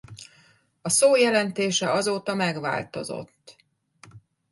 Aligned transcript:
A 0.81 0.89
szó 0.89 1.15
jelentése 1.15 1.91
azóta 1.91 2.35
megváltozott. 2.35 3.55